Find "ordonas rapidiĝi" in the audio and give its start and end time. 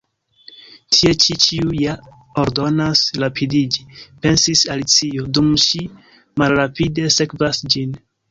2.43-3.85